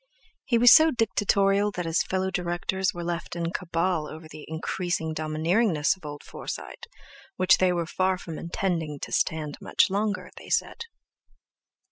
[0.45, 5.13] He was so dictatorial that his fellow directors were left in cabal over the increasing
[5.13, 6.87] domineeringness of old Forsyte,
[7.35, 10.85] which they were far from intending to stand much longer, they said.